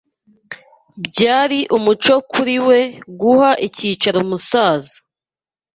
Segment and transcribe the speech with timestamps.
[1.07, 2.79] Byari umuco kuri we
[3.19, 4.95] guha icyicaro umusaza.